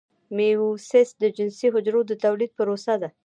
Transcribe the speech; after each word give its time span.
میوسیس 0.35 1.09
د 1.21 1.23
جنسي 1.37 1.67
حجرو 1.73 2.01
د 2.09 2.11
تولید 2.23 2.51
پروسه 2.57 2.93
ده 3.01 3.09